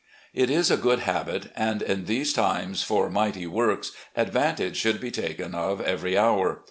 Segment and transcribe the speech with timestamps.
[0.33, 4.99] It is a good habit, and in these times for mighty works advan tage should
[4.99, 6.59] be taken of every hour.